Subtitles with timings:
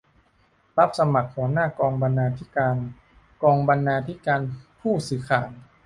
[0.77, 2.75] รับสมัครหัวหน้ากองบรรณาธิการ-
[3.43, 4.41] กองบรรณาธิการ-
[4.79, 5.49] ผู้สื่อข่าว